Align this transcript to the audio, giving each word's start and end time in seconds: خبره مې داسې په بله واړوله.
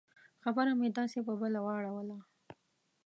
خبره 0.43 0.71
مې 0.79 0.89
داسې 0.97 1.19
په 1.27 1.33
بله 1.41 1.59
واړوله. 1.65 2.17